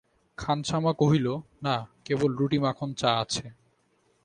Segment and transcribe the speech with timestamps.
[0.37, 1.27] খানসামা কহিল,
[1.61, 3.45] না, কেবল রুটি মাখন চা আছে।